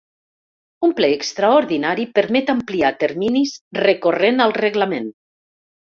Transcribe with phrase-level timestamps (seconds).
[0.87, 3.53] Un ple extraordinari permet ampliar terminis
[3.85, 5.07] recorrent al reglament.